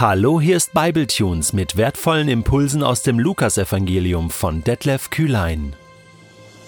Hallo, 0.00 0.40
hier 0.40 0.56
ist 0.56 0.74
Bibletunes 0.74 1.52
mit 1.52 1.76
wertvollen 1.76 2.28
Impulsen 2.28 2.84
aus 2.84 3.02
dem 3.02 3.18
Lukasevangelium 3.18 4.30
von 4.30 4.62
Detlef 4.62 5.10
Kühlein. 5.10 5.74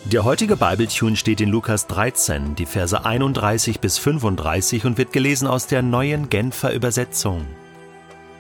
Der 0.05 0.25
heutige 0.25 0.57
Bibletune 0.57 1.15
steht 1.15 1.41
in 1.41 1.49
Lukas 1.49 1.87
13, 1.87 2.57
die 2.57 2.67
Verse 2.67 3.05
31 3.05 3.79
bis 3.79 3.99
35 3.99 4.85
und 4.85 4.99
wird 4.99 5.13
gelesen 5.13 5.47
aus 5.47 5.69
der 5.69 5.83
neuen 5.83 6.29
Genfer 6.29 6.75
Übersetzung. 6.75 7.47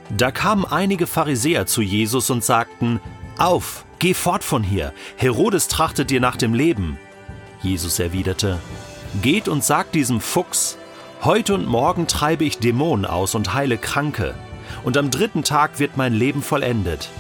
Da 0.09 0.33
kamen 0.33 0.65
einige 0.65 1.07
Pharisäer 1.07 1.66
zu 1.66 1.83
Jesus 1.83 2.29
und 2.29 2.43
sagten: 2.43 2.98
Auf, 3.38 3.84
geh 4.01 4.12
fort 4.12 4.43
von 4.43 4.65
hier, 4.65 4.93
Herodes 5.15 5.69
trachtet 5.69 6.11
dir 6.11 6.20
nach 6.20 6.34
dem 6.34 6.52
Leben. 6.52 6.98
Jesus 7.62 8.01
erwiderte: 8.01 8.59
Geht 9.23 9.47
und 9.47 9.62
sagt 9.62 9.95
diesem 9.95 10.20
Fuchs, 10.20 10.79
Heute 11.23 11.55
und 11.55 11.69
morgen 11.69 12.09
treibe 12.09 12.45
ich 12.45 12.59
Dämonen 12.59 13.05
aus 13.05 13.37
und 13.37 13.55
heile 13.55 13.79
Kranke, 13.79 14.34
und 14.84 14.97
am 14.97 15.11
dritten 15.11 15.45
Tag 15.45 15.79
wird 15.79 15.97
mein 15.97 16.15
Leben 16.15 16.43
vollendet. 16.43 17.11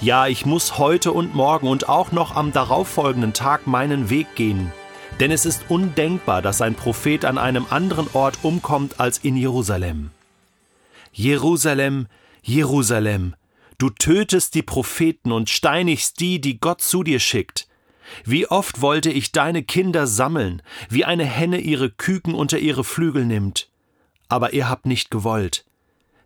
Ja, 0.00 0.26
ich 0.26 0.46
muss 0.46 0.78
heute 0.78 1.12
und 1.12 1.34
morgen 1.34 1.68
und 1.68 1.88
auch 1.88 2.12
noch 2.12 2.34
am 2.34 2.52
darauffolgenden 2.52 3.32
Tag 3.32 3.66
meinen 3.66 4.08
Weg 4.08 4.34
gehen, 4.34 4.72
denn 5.20 5.30
es 5.30 5.44
ist 5.44 5.64
undenkbar, 5.68 6.40
dass 6.40 6.62
ein 6.62 6.74
Prophet 6.74 7.26
an 7.26 7.36
einem 7.36 7.66
anderen 7.68 8.08
Ort 8.14 8.38
umkommt 8.42 8.98
als 8.98 9.18
in 9.18 9.36
Jerusalem. 9.36 10.10
Jerusalem, 11.12 12.06
Jerusalem, 12.42 13.34
du 13.76 13.90
tötest 13.90 14.54
die 14.54 14.62
Propheten 14.62 15.32
und 15.32 15.50
steinigst 15.50 16.20
die, 16.20 16.40
die 16.40 16.58
Gott 16.58 16.80
zu 16.80 17.02
dir 17.02 17.20
schickt. 17.20 17.68
Wie 18.24 18.46
oft 18.46 18.80
wollte 18.80 19.10
ich 19.10 19.32
deine 19.32 19.62
Kinder 19.62 20.06
sammeln, 20.06 20.62
wie 20.88 21.04
eine 21.04 21.24
Henne 21.24 21.58
ihre 21.58 21.90
Küken 21.90 22.34
unter 22.34 22.58
ihre 22.58 22.84
Flügel 22.84 23.24
nimmt. 23.26 23.68
Aber 24.28 24.52
ihr 24.52 24.68
habt 24.68 24.86
nicht 24.86 25.10
gewollt. 25.10 25.64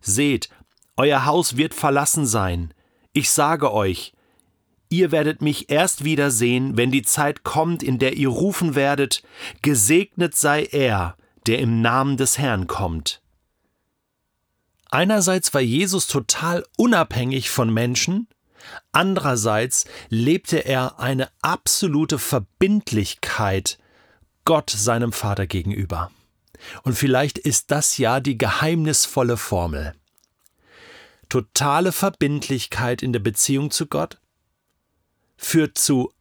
Seht, 0.01 0.51
euer 0.97 1.25
Haus 1.25 1.57
wird 1.57 1.75
verlassen 1.75 2.27
sein. 2.27 2.73
Ich 3.13 3.31
sage 3.31 3.73
euch, 3.73 4.13
ihr 4.89 5.13
werdet 5.13 5.43
mich 5.43 5.71
erst 5.71 6.05
wiedersehen, 6.05 6.77
wenn 6.77 6.91
die 6.91 7.03
Zeit 7.03 7.45
kommt, 7.45 7.83
in 7.83 7.99
der 7.99 8.15
ihr 8.15 8.29
rufen 8.29 8.75
werdet, 8.75 9.23
Gesegnet 9.63 10.37
sei 10.37 10.65
er, 10.65 11.17
der 11.47 11.59
im 11.59 11.81
Namen 11.81 12.17
des 12.17 12.39
Herrn 12.39 12.67
kommt. 12.67 13.21
Einerseits 14.91 15.53
war 15.53 15.61
Jesus 15.61 16.07
total 16.07 16.65
unabhängig 16.77 17.51
von 17.51 17.73
Menschen, 17.73 18.29
Andererseits 18.93 19.87
lebte 20.09 20.59
er 20.59 20.99
eine 20.99 21.29
absolute 21.43 22.19
Verbindlichkeit 22.19 23.79
Gott 24.45 24.71
seinem 24.71 25.13
Vater 25.13 25.47
gegenüber. 25.47 26.11
Und 26.83 26.95
vielleicht 26.95 27.39
ist 27.39 27.71
das 27.71 27.99
ja 27.99 28.21
die 28.21 28.39
geheimnisvolle 28.39 29.37
Formel. 29.37 29.95
Totale 31.29 31.93
Verbindlichkeit 31.93 33.03
in 33.03 33.13
der 33.13 33.21
Beziehung 33.21 33.71
zu 33.71 33.87
Gott 33.87 34.21
führt 35.37 35.79
zu 35.79 36.13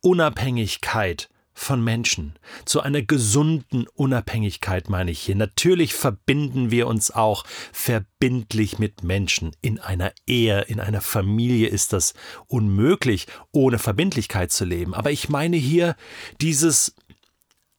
Unabhängigkeit 0.00 1.28
von 1.54 1.84
Menschen, 1.84 2.38
zu 2.64 2.80
einer 2.80 3.02
gesunden 3.02 3.86
Unabhängigkeit 3.94 4.88
meine 4.88 5.10
ich 5.10 5.20
hier. 5.20 5.36
Natürlich 5.36 5.94
verbinden 5.94 6.70
wir 6.70 6.86
uns 6.86 7.10
auch 7.10 7.44
verbindlich 7.72 8.78
mit 8.78 9.02
Menschen. 9.02 9.54
In 9.60 9.78
einer 9.78 10.12
Ehe, 10.26 10.62
in 10.62 10.80
einer 10.80 11.00
Familie 11.00 11.68
ist 11.68 11.92
das 11.92 12.14
unmöglich, 12.46 13.26
ohne 13.52 13.78
Verbindlichkeit 13.78 14.50
zu 14.50 14.64
leben. 14.64 14.94
Aber 14.94 15.10
ich 15.10 15.28
meine 15.28 15.56
hier 15.56 15.94
dieses 16.40 16.94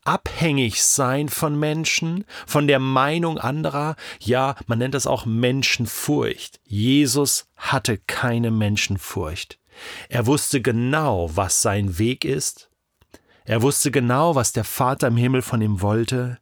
Abhängigsein 0.06 1.30
von 1.30 1.58
Menschen, 1.58 2.26
von 2.46 2.68
der 2.68 2.80
Meinung 2.80 3.38
anderer, 3.38 3.96
ja, 4.20 4.56
man 4.68 4.80
nennt 4.80 4.94
das 4.94 5.08
auch 5.08 5.26
Menschenfurcht. 5.26 6.60
Jesus 6.66 7.48
hatte 7.56 7.98
keine 7.98 8.52
Menschenfurcht. 8.52 9.60
Er 10.10 10.26
wusste 10.26 10.62
genau, 10.62 11.36
was 11.36 11.62
sein 11.62 11.98
Weg 11.98 12.26
ist, 12.26 12.70
er 13.46 13.62
wusste 13.62 13.92
genau, 13.92 14.36
was 14.36 14.54
der 14.54 14.64
Vater 14.64 15.08
im 15.08 15.18
Himmel 15.18 15.42
von 15.42 15.62
ihm 15.62 15.82
wollte, 15.82 16.40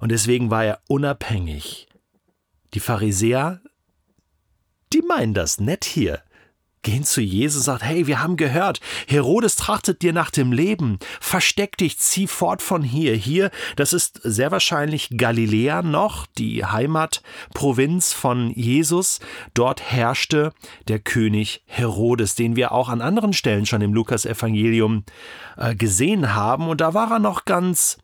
und 0.00 0.12
deswegen 0.12 0.50
war 0.50 0.64
er 0.64 0.80
unabhängig. 0.86 1.88
Die 2.74 2.80
Pharisäer, 2.80 3.60
die 4.92 5.02
meinen 5.02 5.34
das 5.34 5.58
nett 5.58 5.84
hier 5.84 6.22
gehen 6.82 7.04
zu 7.04 7.20
Jesus 7.20 7.64
sagt, 7.64 7.82
hey, 7.82 8.06
wir 8.06 8.22
haben 8.22 8.36
gehört, 8.36 8.80
Herodes 9.06 9.56
trachtet 9.56 10.02
dir 10.02 10.12
nach 10.12 10.30
dem 10.30 10.52
Leben, 10.52 10.98
versteck 11.20 11.76
dich, 11.76 11.98
zieh 11.98 12.26
fort 12.26 12.62
von 12.62 12.82
hier. 12.82 13.14
Hier, 13.14 13.50
das 13.76 13.92
ist 13.92 14.20
sehr 14.22 14.50
wahrscheinlich 14.50 15.10
Galiläa 15.16 15.82
noch, 15.82 16.26
die 16.26 16.64
Heimatprovinz 16.64 18.12
von 18.12 18.50
Jesus. 18.50 19.20
Dort 19.54 19.82
herrschte 19.82 20.52
der 20.88 20.98
König 20.98 21.62
Herodes, 21.66 22.34
den 22.34 22.56
wir 22.56 22.72
auch 22.72 22.88
an 22.88 23.00
anderen 23.00 23.32
Stellen 23.32 23.66
schon 23.66 23.82
im 23.82 23.94
Lukas-Evangelium 23.94 25.04
äh, 25.56 25.74
gesehen 25.74 26.34
haben. 26.34 26.68
Und 26.68 26.80
da 26.80 26.94
war 26.94 27.10
er 27.10 27.18
noch 27.18 27.44
ganz 27.44 27.98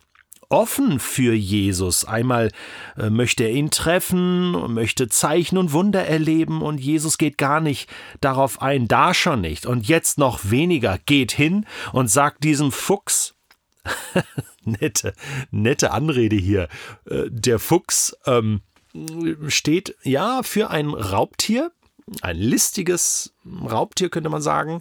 offen 0.55 1.01
für 1.01 1.35
Jesus. 1.35 2.05
Einmal 2.05 2.53
äh, 2.97 3.11
möchte 3.11 3.43
er 3.43 3.51
ihn 3.51 3.73
treffen, 3.73 4.53
möchte 4.73 5.09
Zeichen 5.09 5.59
und 5.59 5.73
Wunder 5.73 6.07
erleben 6.07 6.63
und 6.63 6.79
Jesus 6.79 7.19
geht 7.19 7.39
gar 7.39 7.61
nicht 7.61 7.91
darauf 8.21 8.63
ein, 8.63 8.87
da 8.87 9.15
schon 9.15 9.41
nicht 9.41 9.67
und 9.67 9.89
jetzt 9.89 10.17
noch 10.17 10.51
weniger, 10.51 10.99
geht 11.07 11.33
hin 11.33 11.67
und 11.93 12.09
sagt 12.09 12.45
diesem 12.45 12.71
Fuchs, 12.71 13.35
nette, 14.65 15.15
nette 15.51 15.91
Anrede 15.91 16.37
hier, 16.37 16.69
äh, 17.11 17.25
der 17.29 17.59
Fuchs 17.59 18.17
ähm, 18.25 18.61
steht 19.49 19.97
ja 20.05 20.45
für 20.45 20.71
ein 20.71 20.91
Raubtier, 20.91 21.73
ein 22.23 22.37
listiges 22.37 23.35
Raubtier, 23.45 24.09
könnte 24.09 24.31
man 24.31 24.43
sagen. 24.43 24.81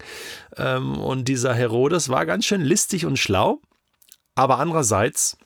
Ähm, 0.55 0.97
und 0.97 1.27
dieser 1.27 1.55
Herodes 1.55 2.09
war 2.09 2.27
ganz 2.27 2.45
schön 2.45 2.61
listig 2.61 3.07
und 3.07 3.17
schlau. 3.17 3.59
Aber 4.35 4.59
andererseits 4.59 5.37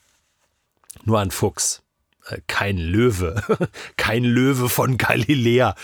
nur 1.05 1.19
ein 1.19 1.31
Fuchs. 1.31 1.83
Äh, 2.29 2.39
kein 2.47 2.77
Löwe, 2.77 3.41
kein 3.97 4.23
Löwe 4.23 4.69
von 4.69 4.97
Galiläa 4.97 5.75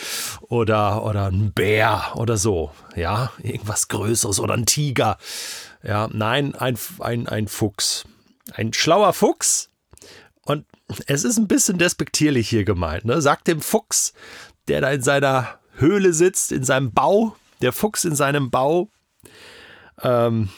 oder, 0.41 1.03
oder 1.05 1.27
ein 1.27 1.51
Bär 1.53 2.13
oder 2.15 2.37
so, 2.37 2.71
ja, 2.95 3.31
irgendwas 3.41 3.87
Größeres 3.87 4.39
oder 4.39 4.53
ein 4.55 4.65
Tiger. 4.65 5.17
Ja, 5.83 6.09
nein, 6.11 6.55
ein, 6.55 6.77
ein, 6.99 7.27
ein 7.27 7.47
Fuchs. 7.47 8.05
Ein 8.53 8.73
schlauer 8.73 9.13
Fuchs. 9.13 9.69
Und 10.45 10.65
es 11.07 11.23
ist 11.23 11.37
ein 11.37 11.47
bisschen 11.47 11.77
despektierlich 11.77 12.49
hier 12.49 12.65
gemeint. 12.65 13.05
Ne? 13.05 13.21
Sagt 13.21 13.47
dem 13.47 13.61
Fuchs, 13.61 14.13
der 14.67 14.81
da 14.81 14.91
in 14.91 15.01
seiner 15.01 15.59
Höhle 15.75 16.13
sitzt, 16.13 16.51
in 16.51 16.63
seinem 16.63 16.91
Bau, 16.91 17.35
der 17.61 17.71
Fuchs 17.71 18.05
in 18.05 18.15
seinem 18.15 18.49
Bau, 18.49 18.89
ähm, 20.01 20.49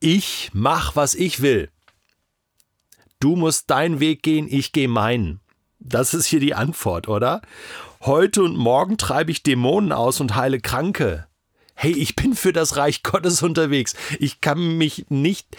ich 0.00 0.50
mach, 0.52 0.96
was 0.96 1.14
ich 1.14 1.40
will. 1.40 1.70
Du 3.22 3.36
musst 3.36 3.70
deinen 3.70 4.00
Weg 4.00 4.24
gehen, 4.24 4.48
ich 4.50 4.72
gehe 4.72 4.88
meinen. 4.88 5.38
Das 5.78 6.12
ist 6.12 6.26
hier 6.26 6.40
die 6.40 6.54
Antwort, 6.54 7.06
oder? 7.06 7.40
Heute 8.00 8.42
und 8.42 8.56
morgen 8.56 8.98
treibe 8.98 9.30
ich 9.30 9.44
Dämonen 9.44 9.92
aus 9.92 10.20
und 10.20 10.34
heile 10.34 10.58
Kranke. 10.58 11.28
Hey, 11.76 11.92
ich 11.92 12.16
bin 12.16 12.34
für 12.34 12.52
das 12.52 12.76
Reich 12.76 13.04
Gottes 13.04 13.40
unterwegs. 13.44 13.94
Ich 14.18 14.40
kann 14.40 14.76
mich 14.76 15.06
nicht 15.08 15.56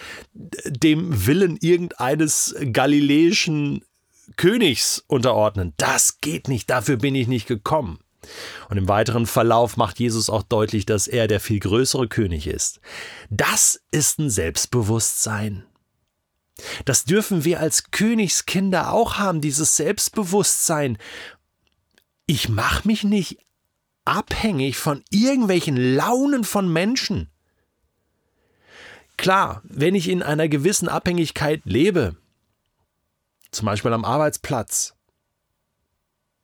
dem 0.66 1.26
Willen 1.26 1.56
irgendeines 1.58 2.54
galiläischen 2.70 3.82
Königs 4.36 5.02
unterordnen. 5.06 5.72
Das 5.78 6.20
geht 6.20 6.48
nicht, 6.48 6.68
dafür 6.68 6.98
bin 6.98 7.14
ich 7.14 7.28
nicht 7.28 7.46
gekommen. 7.46 7.98
Und 8.68 8.76
im 8.76 8.88
weiteren 8.88 9.24
Verlauf 9.24 9.78
macht 9.78 9.98
Jesus 9.98 10.28
auch 10.28 10.42
deutlich, 10.42 10.84
dass 10.84 11.06
er 11.06 11.28
der 11.28 11.40
viel 11.40 11.60
größere 11.60 12.08
König 12.08 12.46
ist. 12.46 12.82
Das 13.30 13.80
ist 13.90 14.18
ein 14.18 14.28
Selbstbewusstsein. 14.28 15.64
Das 16.84 17.04
dürfen 17.04 17.44
wir 17.44 17.60
als 17.60 17.90
Königskinder 17.90 18.92
auch 18.92 19.16
haben, 19.18 19.40
dieses 19.40 19.76
Selbstbewusstsein. 19.76 20.98
Ich 22.26 22.48
mache 22.48 22.86
mich 22.86 23.04
nicht 23.04 23.38
abhängig 24.04 24.76
von 24.76 25.02
irgendwelchen 25.10 25.76
Launen 25.76 26.44
von 26.44 26.72
Menschen. 26.72 27.30
Klar, 29.16 29.62
wenn 29.64 29.94
ich 29.94 30.08
in 30.08 30.22
einer 30.22 30.48
gewissen 30.48 30.88
Abhängigkeit 30.88 31.62
lebe, 31.64 32.16
zum 33.50 33.66
Beispiel 33.66 33.92
am 33.92 34.04
Arbeitsplatz. 34.04 34.94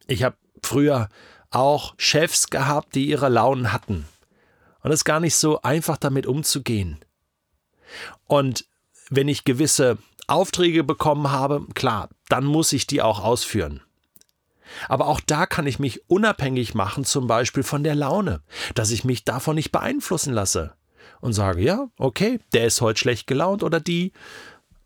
Ich 0.06 0.22
habe 0.22 0.36
früher 0.62 1.08
auch 1.50 1.94
Chefs 1.98 2.48
gehabt, 2.48 2.94
die 2.94 3.08
ihre 3.08 3.28
Launen 3.28 3.72
hatten. 3.72 4.06
Und 4.82 4.92
es 4.92 5.00
ist 5.00 5.04
gar 5.04 5.20
nicht 5.20 5.34
so 5.34 5.60
einfach 5.62 5.96
damit 5.96 6.26
umzugehen. 6.26 7.00
Und 8.26 8.66
wenn 9.10 9.28
ich 9.28 9.44
gewisse 9.44 9.98
Aufträge 10.26 10.84
bekommen 10.84 11.30
habe, 11.30 11.66
klar, 11.74 12.08
dann 12.28 12.44
muss 12.44 12.72
ich 12.72 12.86
die 12.86 13.02
auch 13.02 13.22
ausführen. 13.22 13.82
Aber 14.88 15.08
auch 15.08 15.20
da 15.20 15.46
kann 15.46 15.66
ich 15.66 15.80
mich 15.80 16.08
unabhängig 16.08 16.74
machen, 16.74 17.04
zum 17.04 17.26
Beispiel 17.26 17.64
von 17.64 17.82
der 17.82 17.96
Laune, 17.96 18.40
dass 18.74 18.92
ich 18.92 19.04
mich 19.04 19.24
davon 19.24 19.56
nicht 19.56 19.72
beeinflussen 19.72 20.32
lasse 20.32 20.74
und 21.20 21.32
sage, 21.32 21.62
ja, 21.62 21.88
okay, 21.98 22.38
der 22.52 22.66
ist 22.66 22.80
heute 22.80 23.00
schlecht 23.00 23.26
gelaunt 23.26 23.64
oder 23.64 23.80
die, 23.80 24.12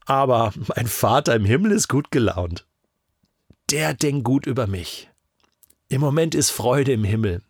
aber 0.06 0.52
mein 0.74 0.86
Vater 0.86 1.34
im 1.34 1.44
Himmel 1.44 1.72
ist 1.72 1.88
gut 1.88 2.10
gelaunt. 2.10 2.66
Der 3.70 3.94
denkt 3.94 4.24
gut 4.24 4.46
über 4.46 4.66
mich. 4.66 5.10
Im 5.88 6.00
Moment 6.00 6.34
ist 6.34 6.50
Freude 6.50 6.92
im 6.92 7.04
Himmel. 7.04 7.42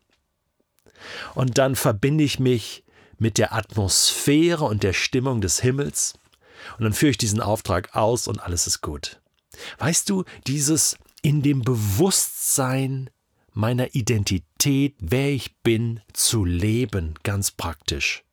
Und 1.35 1.59
dann 1.59 1.77
verbinde 1.77 2.25
ich 2.25 2.39
mich 2.39 2.85
mit 3.19 3.39
der 3.39 3.53
Atmosphäre 3.53 4.65
und 4.65 4.83
der 4.83 4.93
Stimmung 4.93 5.41
des 5.41 5.61
Himmels. 5.61 6.15
Und 6.79 6.85
dann 6.85 6.93
führe 6.93 7.11
ich 7.11 7.19
diesen 7.19 7.41
Auftrag 7.41 7.95
aus 7.95 8.29
und 8.29 8.41
alles 8.41 8.67
ist 8.67 8.81
gut. 8.81 9.21
Weißt 9.79 10.11
du, 10.11 10.25
dieses 10.47 10.97
in 11.23 11.43
dem 11.43 11.63
Bewusstsein 11.63 13.11
meiner 13.53 13.95
Identität, 13.95 14.97
wer 14.99 15.31
ich 15.31 15.57
bin, 15.63 16.01
zu 16.13 16.45
leben, 16.45 17.15
ganz 17.23 17.51
praktisch. 17.51 18.25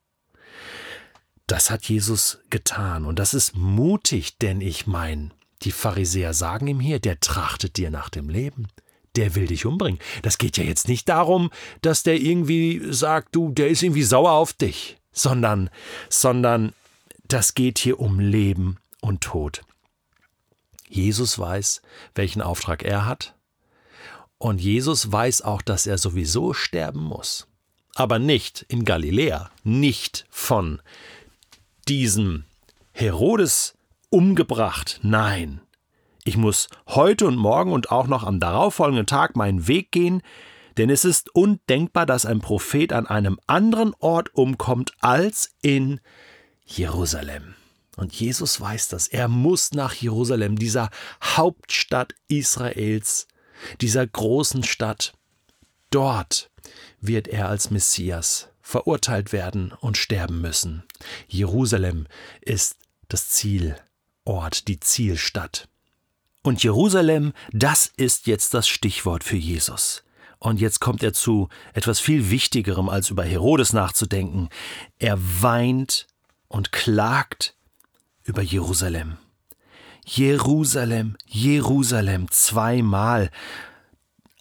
Das 1.48 1.70
hat 1.70 1.86
Jesus 1.86 2.40
getan 2.50 3.06
und 3.06 3.20
das 3.20 3.34
ist 3.34 3.56
mutig, 3.56 4.38
denn 4.40 4.62
ich 4.62 4.88
meine, 4.88 5.32
die 5.64 5.72
Pharisäer 5.72 6.34
sagen 6.34 6.68
ihm 6.68 6.80
hier, 6.80 7.00
der 7.00 7.20
trachtet 7.20 7.78
dir 7.78 7.92
nach 7.92 8.10
dem 8.10 8.30
Leben. 8.30 8.68
Der 9.16 9.36
will 9.36 9.48
dich 9.48 9.66
umbringen. 9.66 10.00
Das 10.22 10.38
geht 10.38 10.58
ja 10.58 10.64
jetzt 10.64 10.88
nicht 10.88 11.10
darum, 11.10 11.52
dass 11.82 12.04
der 12.04 12.20
irgendwie 12.20 12.82
sagt, 12.92 13.36
du, 13.36 13.52
der 13.52 13.68
ist 13.68 13.84
irgendwie 13.84 14.04
sauer 14.04 14.32
auf 14.32 14.54
dich, 14.54 14.98
sondern, 15.12 15.70
sondern 16.10 16.74
das 17.34 17.54
geht 17.54 17.80
hier 17.80 18.00
um 18.00 18.20
Leben 18.20 18.78
und 19.00 19.22
Tod. 19.22 19.64
Jesus 20.88 21.40
weiß, 21.40 21.82
welchen 22.16 22.42
Auftrag 22.42 22.84
er 22.84 23.06
hat. 23.06 23.36
Und 24.38 24.60
Jesus 24.60 25.12
weiß 25.12 25.44
auch, 25.44 25.62
dass 25.62 25.88
er 25.88 25.98
sowieso 25.98 26.54
sterben 26.54 27.04
muss. 27.04 27.48
Aber 27.96 28.20
nicht 28.20 28.66
in 28.68 28.86
Galiläa, 28.86 29.52
nicht 29.64 30.26
von 30.30 30.82
diesem 31.88 32.46
Herodes 32.92 33.76
umgebracht. 34.10 35.00
Nein, 35.04 35.62
ich 36.24 36.38
muss 36.38 36.68
heute 36.88 37.28
und 37.28 37.38
morgen 37.38 37.72
und 37.72 37.92
auch 37.92 38.08
noch 38.08 38.24
am 38.24 38.40
darauffolgenden 38.40 39.06
Tag 39.06 39.36
meinen 39.36 39.68
Weg 39.68 39.92
gehen, 39.92 40.22
denn 40.78 40.90
es 40.90 41.06
ist 41.06 41.34
undenkbar, 41.34 42.06
dass 42.06 42.26
ein 42.26 42.40
Prophet 42.40 42.94
an 42.94 43.08
einem 43.08 43.40
anderen 43.48 43.94
Ort 44.00 44.34
umkommt 44.36 44.94
als 45.02 45.52
in 45.62 46.00
Jerusalem. 46.78 47.56
Und 47.98 48.14
Jesus 48.14 48.60
weiß 48.60 48.88
das. 48.90 49.08
Er 49.08 49.28
muss 49.28 49.72
nach 49.72 49.94
Jerusalem, 49.94 50.58
dieser 50.58 50.90
Hauptstadt 51.24 52.14
Israels, 52.28 53.28
dieser 53.82 54.08
großen 54.08 54.64
Stadt. 54.64 55.14
Dort 55.90 56.50
wird 57.00 57.28
er 57.28 57.50
als 57.50 57.70
Messias 57.70 58.48
verurteilt 58.62 59.34
werden 59.34 59.74
und 59.82 59.98
sterben 59.98 60.40
müssen. 60.42 60.84
Jerusalem 61.28 62.08
ist 62.40 62.78
das 63.10 63.30
Zielort, 63.30 64.68
die 64.68 64.80
Zielstadt. 64.80 65.68
Und 66.44 66.64
Jerusalem, 66.64 67.34
das 67.52 67.92
ist 67.98 68.28
jetzt 68.28 68.54
das 68.54 68.68
Stichwort 68.68 69.24
für 69.24 69.38
Jesus. 69.38 70.04
Und 70.40 70.60
jetzt 70.60 70.80
kommt 70.80 71.04
er 71.04 71.14
zu 71.14 71.50
etwas 71.74 72.00
viel 72.00 72.32
Wichtigerem, 72.32 72.90
als 72.90 73.12
über 73.12 73.24
Herodes 73.24 73.74
nachzudenken. 73.74 74.50
Er 74.98 75.20
weint 75.20 76.08
und 76.52 76.72
klagt 76.72 77.56
über 78.24 78.42
Jerusalem. 78.42 79.18
Jerusalem, 80.06 81.16
Jerusalem, 81.26 82.30
zweimal 82.30 83.32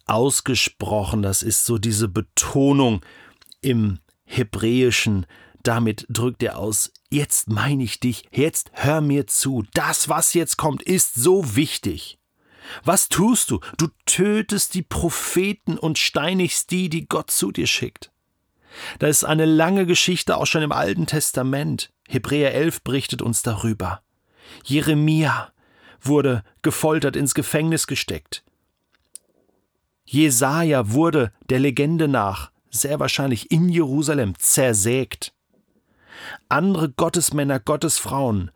ausgesprochen, 0.06 1.22
das 1.22 1.42
ist 1.42 1.64
so 1.66 1.78
diese 1.78 2.08
Betonung 2.08 3.04
im 3.60 4.00
Hebräischen, 4.24 5.26
damit 5.62 6.06
drückt 6.08 6.42
er 6.42 6.58
aus, 6.58 6.92
jetzt 7.10 7.48
meine 7.48 7.84
ich 7.84 8.00
dich, 8.00 8.24
jetzt 8.32 8.70
hör 8.72 9.00
mir 9.00 9.26
zu, 9.26 9.64
das, 9.74 10.08
was 10.08 10.34
jetzt 10.34 10.56
kommt, 10.56 10.82
ist 10.82 11.14
so 11.14 11.54
wichtig. 11.54 12.18
Was 12.84 13.08
tust 13.08 13.50
du? 13.50 13.60
Du 13.78 13.88
tötest 14.06 14.74
die 14.74 14.82
Propheten 14.82 15.78
und 15.78 15.98
steinigst 15.98 16.70
die, 16.70 16.88
die 16.88 17.06
Gott 17.06 17.30
zu 17.30 17.52
dir 17.52 17.66
schickt. 17.66 18.10
Da 18.98 19.08
ist 19.08 19.24
eine 19.24 19.44
lange 19.44 19.86
Geschichte 19.86 20.36
auch 20.36 20.46
schon 20.46 20.62
im 20.62 20.72
Alten 20.72 21.06
Testament. 21.06 21.90
Hebräer 22.10 22.54
11 22.54 22.82
berichtet 22.82 23.22
uns 23.22 23.42
darüber. 23.42 24.02
Jeremia 24.64 25.52
wurde 26.00 26.42
gefoltert 26.62 27.14
ins 27.14 27.34
Gefängnis 27.34 27.86
gesteckt. 27.86 28.42
Jesaja 30.04 30.90
wurde 30.90 31.32
der 31.48 31.60
Legende 31.60 32.08
nach 32.08 32.50
sehr 32.68 32.98
wahrscheinlich 32.98 33.50
in 33.52 33.68
Jerusalem 33.68 34.34
zersägt 34.38 35.32
andere 36.48 36.90
Gottesmänner, 36.90 37.60
Gottesfrauen 37.60 38.50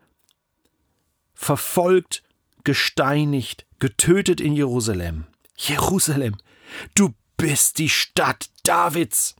verfolgt, 1.33 2.23
gesteinigt, 2.63 3.65
getötet 3.79 4.41
in 4.41 4.53
Jerusalem. 4.53 5.25
Jerusalem, 5.57 6.35
du 6.93 7.13
bist 7.37 7.77
die 7.77 7.89
Stadt 7.89 8.49
Davids. 8.63 9.35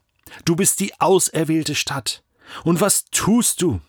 Du 0.46 0.56
bist 0.56 0.80
die 0.80 1.00
auserwählte 1.00 1.76
Stadt. 1.76 2.24
Und 2.64 2.82
was 2.82 3.06
tust 3.12 3.62
du? 3.62 3.82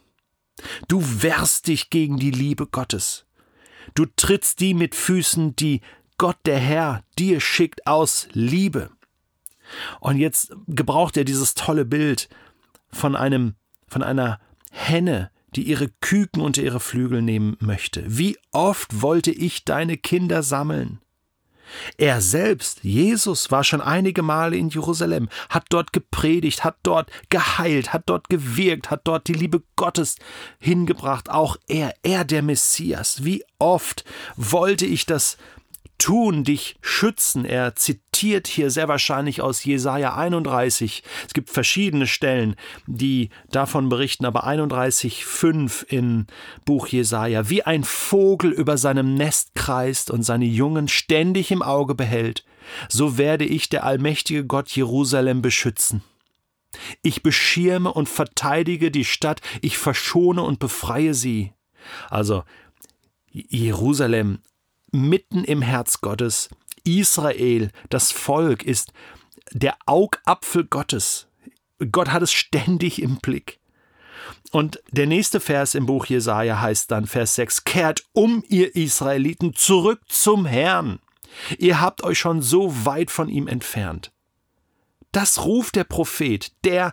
Du 0.88 1.02
wehrst 1.22 1.68
dich 1.68 1.90
gegen 1.90 2.18
die 2.18 2.30
Liebe 2.30 2.66
Gottes. 2.66 3.26
Du 3.94 4.06
trittst 4.06 4.60
die 4.60 4.74
mit 4.74 4.94
Füßen, 4.94 5.54
die 5.56 5.80
Gott 6.18 6.38
der 6.46 6.58
Herr 6.58 7.02
dir 7.18 7.40
schickt 7.40 7.86
aus 7.86 8.28
Liebe. 8.32 8.90
Und 10.00 10.18
jetzt 10.18 10.54
gebraucht 10.66 11.16
er 11.16 11.24
dieses 11.24 11.54
tolle 11.54 11.84
Bild 11.84 12.28
von 12.90 13.16
einem 13.16 13.54
von 13.88 14.02
einer 14.02 14.40
Henne, 14.70 15.30
die 15.54 15.62
ihre 15.62 15.88
Küken 15.88 16.42
unter 16.42 16.62
ihre 16.62 16.80
Flügel 16.80 17.22
nehmen 17.22 17.56
möchte. 17.60 18.04
Wie 18.06 18.36
oft 18.52 19.02
wollte 19.02 19.30
ich 19.30 19.64
deine 19.64 19.96
Kinder 19.96 20.42
sammeln? 20.42 21.00
Er 21.98 22.20
selbst, 22.20 22.82
Jesus, 22.82 23.50
war 23.50 23.64
schon 23.64 23.80
einige 23.80 24.22
Male 24.22 24.56
in 24.56 24.68
Jerusalem, 24.68 25.28
hat 25.48 25.66
dort 25.70 25.92
gepredigt, 25.92 26.64
hat 26.64 26.76
dort 26.82 27.10
geheilt, 27.30 27.92
hat 27.92 28.04
dort 28.06 28.28
gewirkt, 28.28 28.90
hat 28.90 29.02
dort 29.04 29.28
die 29.28 29.32
Liebe 29.32 29.62
Gottes 29.76 30.16
hingebracht. 30.58 31.30
Auch 31.30 31.56
er, 31.68 31.94
er 32.02 32.24
der 32.24 32.42
Messias. 32.42 33.24
Wie 33.24 33.44
oft 33.58 34.04
wollte 34.36 34.86
ich 34.86 35.06
das 35.06 35.36
tun, 35.98 36.44
dich 36.44 36.76
schützen. 36.80 37.44
Er 37.44 37.74
zitiert 37.74 38.46
hier 38.46 38.70
sehr 38.70 38.88
wahrscheinlich 38.88 39.40
aus 39.40 39.64
Jesaja 39.64 40.14
31. 40.14 41.02
Es 41.26 41.34
gibt 41.34 41.50
verschiedene 41.50 42.06
Stellen, 42.06 42.56
die 42.86 43.30
davon 43.50 43.88
berichten, 43.88 44.24
aber 44.24 44.46
31,5 44.46 45.84
im 45.88 46.26
Buch 46.64 46.88
Jesaja. 46.88 47.48
Wie 47.48 47.62
ein 47.62 47.84
Vogel 47.84 48.52
über 48.52 48.78
seinem 48.78 49.14
Nest 49.14 49.54
kreist 49.54 50.10
und 50.10 50.22
seine 50.22 50.46
Jungen 50.46 50.88
ständig 50.88 51.50
im 51.50 51.62
Auge 51.62 51.94
behält, 51.94 52.44
so 52.88 53.18
werde 53.18 53.44
ich, 53.44 53.68
der 53.68 53.84
allmächtige 53.84 54.44
Gott, 54.44 54.70
Jerusalem 54.70 55.42
beschützen. 55.42 56.02
Ich 57.02 57.22
beschirme 57.22 57.92
und 57.92 58.08
verteidige 58.08 58.90
die 58.90 59.04
Stadt, 59.04 59.40
ich 59.62 59.78
verschone 59.78 60.42
und 60.42 60.58
befreie 60.58 61.14
sie. 61.14 61.52
Also 62.10 62.42
Jerusalem 63.30 64.40
mitten 64.92 65.44
im 65.44 65.62
Herz 65.62 66.00
Gottes. 66.00 66.48
Israel, 66.84 67.70
das 67.90 68.12
Volk, 68.12 68.62
ist 68.62 68.92
der 69.52 69.76
Augapfel 69.86 70.64
Gottes. 70.64 71.28
Gott 71.92 72.10
hat 72.10 72.22
es 72.22 72.32
ständig 72.32 73.02
im 73.02 73.18
Blick. 73.18 73.58
Und 74.52 74.80
der 74.90 75.06
nächste 75.06 75.40
Vers 75.40 75.74
im 75.74 75.86
Buch 75.86 76.06
Jesaja 76.06 76.60
heißt 76.60 76.90
dann, 76.90 77.06
Vers 77.06 77.34
6, 77.34 77.64
Kehrt 77.64 78.04
um, 78.12 78.42
ihr 78.48 78.74
Israeliten, 78.76 79.54
zurück 79.54 80.00
zum 80.08 80.46
Herrn. 80.46 81.00
Ihr 81.58 81.80
habt 81.80 82.02
euch 82.02 82.18
schon 82.18 82.42
so 82.42 82.86
weit 82.86 83.10
von 83.10 83.28
ihm 83.28 83.48
entfernt. 83.48 84.12
Das 85.12 85.44
ruft 85.44 85.76
der 85.76 85.84
Prophet, 85.84 86.52
der, 86.64 86.92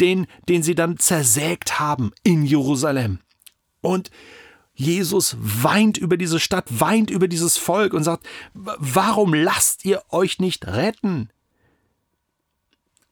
den, 0.00 0.26
den 0.48 0.62
sie 0.62 0.74
dann 0.74 0.98
zersägt 0.98 1.80
haben 1.80 2.12
in 2.22 2.44
Jerusalem. 2.44 3.20
Und 3.80 4.10
Jesus 4.82 5.36
weint 5.38 5.96
über 5.96 6.16
diese 6.16 6.40
Stadt, 6.40 6.66
weint 6.68 7.10
über 7.10 7.28
dieses 7.28 7.56
Volk 7.56 7.94
und 7.94 8.02
sagt, 8.02 8.26
warum 8.52 9.32
lasst 9.32 9.84
ihr 9.84 10.02
euch 10.10 10.40
nicht 10.40 10.66
retten? 10.66 11.30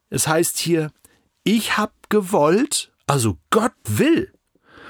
Es 0.08 0.26
heißt 0.26 0.58
hier, 0.58 0.90
ich 1.44 1.78
hab 1.78 2.10
gewollt, 2.10 2.92
also 3.06 3.38
Gott 3.50 3.72
will. 3.84 4.32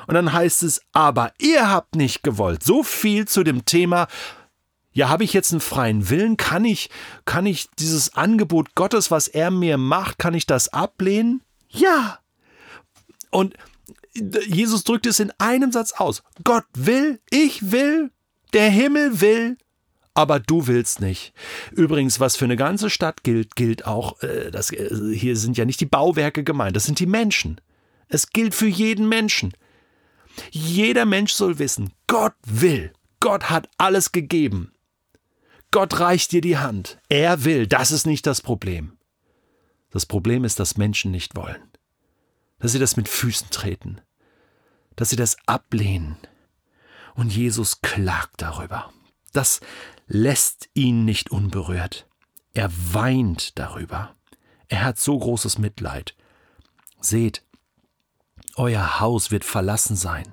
Und 0.06 0.14
dann 0.14 0.32
heißt 0.32 0.62
es, 0.62 0.80
aber 0.92 1.32
ihr 1.38 1.68
habt 1.70 1.94
nicht 1.94 2.22
gewollt. 2.22 2.64
So 2.64 2.82
viel 2.82 3.28
zu 3.28 3.44
dem 3.44 3.66
Thema, 3.66 4.08
ja, 4.92 5.08
habe 5.08 5.22
ich 5.22 5.32
jetzt 5.32 5.52
einen 5.52 5.60
freien 5.60 6.08
Willen? 6.08 6.37
Kann 6.37 6.64
ich, 6.64 6.90
kann 7.26 7.46
ich 7.46 7.68
dieses 7.78 8.14
Angebot 8.14 8.75
Gottes, 8.75 9.10
was 9.10 9.28
er 9.28 9.50
mir 9.50 9.76
macht, 9.76 10.18
kann 10.18 10.34
ich 10.34 10.46
das 10.46 10.68
ablehnen? 10.72 11.42
Ja. 11.68 12.18
Und 13.30 13.54
Jesus 14.14 14.85
drückt 14.85 15.07
es 15.07 15.21
in 15.21 15.33
einem 15.38 15.73
Satz 15.73 15.93
aus. 15.93 16.23
Gott 16.45 16.64
will, 16.75 17.21
ich 17.31 17.71
will, 17.71 18.11
der 18.52 18.71
Himmel 18.71 19.21
will, 19.21 19.57
aber 20.14 20.40
du 20.40 20.67
willst 20.67 21.00
nicht. 21.00 21.33
Übrigens, 21.71 22.19
was 22.19 22.37
für 22.37 22.45
eine 22.45 22.57
ganze 22.57 22.90
Stadt 22.90 23.23
gilt, 23.23 23.55
gilt 23.57 23.87
auch, 23.87 24.21
äh, 24.23 24.50
das, 24.50 24.73
äh, 24.73 25.14
hier 25.14 25.37
sind 25.37 25.57
ja 25.57 25.64
nicht 25.64 25.81
die 25.81 25.87
Bauwerke 25.87 26.43
gemeint, 26.45 26.76
das 26.76 26.85
sind 26.85 26.99
die 26.99 27.07
Menschen. 27.07 27.61
Es 28.09 28.31
gilt 28.31 28.55
für 28.55 28.67
jeden 28.67 29.09
Menschen. 29.09 29.52
Jeder 30.50 31.05
Mensch 31.05 31.33
soll 31.33 31.59
wissen, 31.59 31.93
Gott 32.07 32.35
will. 32.45 32.93
Gott 33.21 33.50
hat 33.50 33.69
alles 33.79 34.12
gegeben. 34.12 34.73
Gott 35.71 36.00
reicht 36.00 36.33
dir 36.33 36.40
die 36.40 36.59
Hand. 36.59 36.99
Er 37.09 37.45
will. 37.45 37.67
Das 37.67 37.93
ist 37.93 38.07
nicht 38.07 38.26
das 38.26 38.40
Problem. 38.40 38.97
Das 39.90 40.07
Problem 40.07 40.45
ist, 40.45 40.59
dass 40.59 40.76
Menschen 40.76 41.11
nicht 41.11 41.37
wollen. 41.37 41.62
Dass 42.61 42.73
sie 42.73 42.79
das 42.79 42.97
mit 42.97 43.09
Füßen 43.09 43.50
treten. 43.50 44.00
Dass 44.97 45.11
sie 45.11 45.17
das 45.17 45.37
ablehnen. 45.47 46.17
Und 47.14 47.35
Jesus 47.35 47.81
klagt 47.81 48.40
darüber. 48.43 48.93
Das 49.33 49.61
lässt 50.07 50.69
ihn 50.75 51.05
nicht 51.05 51.31
unberührt. 51.31 52.07
Er 52.52 52.71
weint 52.93 53.59
darüber. 53.59 54.14
Er 54.69 54.85
hat 54.85 54.99
so 54.99 55.19
großes 55.19 55.59
Mitleid. 55.59 56.14
Seht, 57.00 57.43
euer 58.57 59.00
Haus 59.00 59.31
wird 59.31 59.45
verlassen 59.45 59.97
sein. 59.97 60.33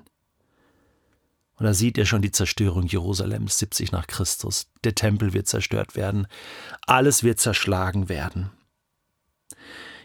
Und 1.56 1.64
da 1.64 1.74
sieht 1.74 1.98
er 1.98 2.06
schon 2.06 2.22
die 2.22 2.30
Zerstörung 2.30 2.86
Jerusalems 2.86 3.58
70 3.58 3.90
nach 3.90 4.06
Christus. 4.06 4.70
Der 4.84 4.94
Tempel 4.94 5.32
wird 5.32 5.48
zerstört 5.48 5.96
werden. 5.96 6.28
Alles 6.86 7.24
wird 7.24 7.40
zerschlagen 7.40 8.08
werden. 8.08 8.50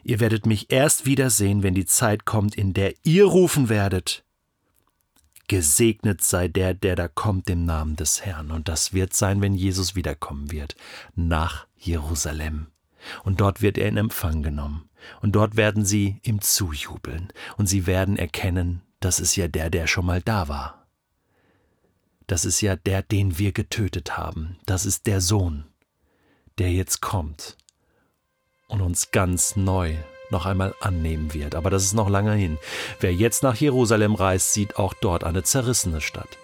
Ihr 0.04 0.20
werdet 0.20 0.46
mich 0.46 0.72
erst 0.72 1.06
wiedersehen, 1.06 1.64
wenn 1.64 1.74
die 1.74 1.86
Zeit 1.86 2.26
kommt, 2.26 2.56
in 2.56 2.74
der 2.74 2.94
ihr 3.04 3.26
rufen 3.26 3.70
werdet. 3.70 4.26
Gesegnet 5.48 6.22
sei 6.22 6.48
der, 6.48 6.74
der 6.74 6.96
da 6.96 7.08
kommt 7.08 7.50
im 7.50 7.66
Namen 7.66 7.96
des 7.96 8.26
Herrn. 8.26 8.52
Und 8.52 8.68
das 8.68 8.94
wird 8.94 9.14
sein, 9.14 9.42
wenn 9.42 9.56
Jesus 9.56 9.96
wiederkommen 9.96 10.52
wird, 10.52 10.76
nach 11.16 11.68
Jerusalem. 11.78 12.68
Und 13.24 13.42
dort 13.42 13.62
wird 13.62 13.78
er 13.78 13.88
in 13.88 13.98
Empfang 13.98 14.44
genommen. 14.44 14.90
Und 15.22 15.34
dort 15.34 15.56
werden 15.56 15.86
sie 15.86 16.20
ihm 16.24 16.42
zujubeln. 16.42 17.32
Und 17.58 17.68
sie 17.68 17.86
werden 17.88 18.18
erkennen, 18.18 18.82
das 19.00 19.20
ist 19.20 19.36
ja 19.36 19.48
der, 19.48 19.70
der 19.70 19.88
schon 19.88 20.06
mal 20.06 20.22
da 20.22 20.48
war. 20.48 20.88
Das 22.28 22.46
ist 22.46 22.62
ja 22.62 22.76
der, 22.76 23.04
den 23.04 23.38
wir 23.38 23.52
getötet 23.52 24.18
haben. 24.18 24.58
Das 24.66 24.86
ist 24.86 25.08
der 25.08 25.20
Sohn, 25.20 25.66
der 26.58 26.72
jetzt 26.72 27.02
kommt 27.02 27.58
und 28.68 28.82
uns 28.82 29.12
ganz 29.12 29.56
neu 29.56 29.96
noch 30.30 30.46
einmal 30.46 30.74
annehmen 30.82 31.34
wird. 31.34 31.56
Aber 31.56 31.70
das 31.70 31.84
ist 31.84 31.94
noch 31.94 32.10
lange 32.10 32.34
hin. 32.34 32.58
Wer 33.00 33.14
jetzt 33.14 33.44
nach 33.44 33.56
Jerusalem 33.56 34.16
reist, 34.16 34.54
sieht 34.54 34.78
auch 34.78 34.94
dort 34.94 35.24
eine 35.24 35.44
zerrissene 35.44 36.02
Stadt. 36.02 36.38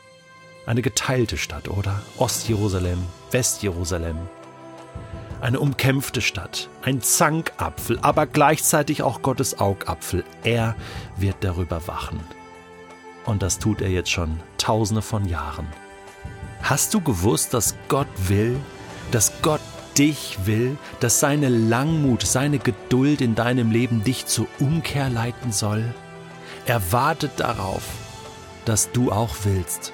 Eine 0.66 0.82
geteilte 0.82 1.38
Stadt, 1.38 1.68
oder? 1.68 2.02
Ostjerusalem, 2.18 3.04
Westjerusalem. 3.32 4.18
Eine 5.42 5.60
umkämpfte 5.60 6.22
Stadt, 6.22 6.70
ein 6.82 7.02
Zankapfel, 7.02 7.98
aber 8.02 8.28
gleichzeitig 8.28 9.02
auch 9.02 9.22
Gottes 9.22 9.60
Augapfel. 9.60 10.26
Er 10.44 10.76
wird 11.16 11.38
darüber 11.42 11.88
wachen. 11.88 12.20
Und 13.26 13.42
das 13.42 13.58
tut 13.58 13.82
er 13.82 13.90
jetzt 13.90 14.12
schon 14.12 14.40
tausende 14.58 15.02
von 15.02 15.26
Jahren. 15.26 15.68
Hast 16.62 16.94
du 16.94 17.02
gewusst, 17.02 17.54
dass 17.54 17.76
Gott 17.88 18.08
will, 18.28 18.60
dass 19.12 19.32
Gott 19.42 19.62
dich 20.00 20.39
will, 20.46 20.77
dass 21.01 21.20
seine 21.20 21.50
Langmut, 21.50 22.24
seine 22.24 22.58
Geduld 22.58 23.22
in 23.22 23.36
deinem 23.36 23.70
Leben 23.70 24.03
dich 24.03 24.25
zur 24.25 24.48
Umkehr 24.60 25.10
leiten 25.10 25.51
soll? 25.51 25.94
Er 26.65 26.91
wartet 26.91 27.32
darauf, 27.38 27.84
dass 28.65 28.91
du 28.91 29.12
auch 29.12 29.36
willst. 29.44 29.94